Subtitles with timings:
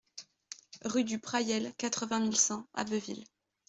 [0.83, 3.23] Rue du Prayel, quatre-vingt mille cent Abbeville